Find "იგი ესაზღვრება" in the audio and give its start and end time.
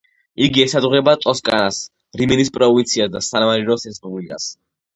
0.45-1.13